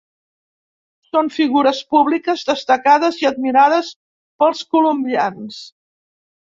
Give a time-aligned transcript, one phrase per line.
[1.09, 3.95] Són figures públiques destacades i admirades
[4.43, 5.63] pels colombians.